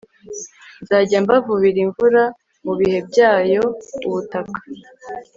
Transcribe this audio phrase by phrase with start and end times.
[0.81, 2.23] nzajya mbavubira imvura
[2.63, 3.63] mu bihe byayo
[4.07, 4.59] ubutaka